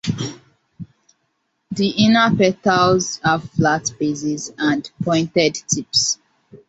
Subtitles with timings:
[1.69, 6.17] The inner petals have flat bases and pointed tips.